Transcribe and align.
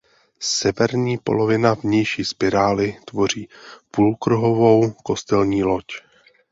Severní 0.39 1.17
polovina 1.17 1.73
vnější 1.73 2.25
spirály 2.25 2.97
tvoří 3.05 3.49
půlkruhovou 3.91 4.91
kostelní 4.91 5.63
loď. 5.63 5.85